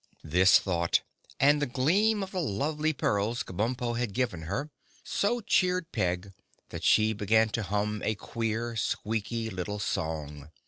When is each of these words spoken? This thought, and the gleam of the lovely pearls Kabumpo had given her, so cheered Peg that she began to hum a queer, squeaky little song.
This 0.23 0.57
thought, 0.57 1.03
and 1.39 1.61
the 1.61 1.67
gleam 1.67 2.23
of 2.23 2.31
the 2.31 2.41
lovely 2.41 2.91
pearls 2.91 3.43
Kabumpo 3.43 3.93
had 3.99 4.15
given 4.15 4.41
her, 4.49 4.71
so 5.03 5.41
cheered 5.41 5.91
Peg 5.91 6.33
that 6.69 6.83
she 6.83 7.13
began 7.13 7.49
to 7.49 7.61
hum 7.61 8.01
a 8.03 8.15
queer, 8.15 8.75
squeaky 8.75 9.51
little 9.51 9.77
song. 9.77 10.49